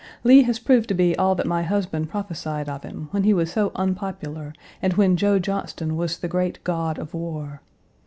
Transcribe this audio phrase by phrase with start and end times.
[0.23, 3.51] Lee has proved to be all that my husband prophesied of him when he was
[3.53, 7.61] so unpopular and when Joe Johnston was the great god of war.